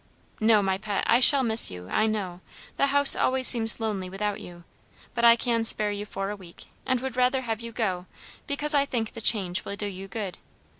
[0.39, 2.41] "No, my pet, I shall miss you, I know;
[2.75, 4.63] the house always seems lonely without you;
[5.13, 8.07] but I can spare you for a week, and would rather have you go,
[8.47, 10.39] because I think the change will do you good.